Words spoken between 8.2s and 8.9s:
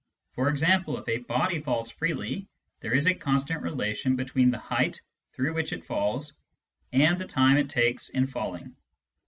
falling.